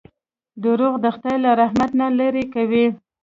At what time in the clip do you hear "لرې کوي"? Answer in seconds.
2.19-2.85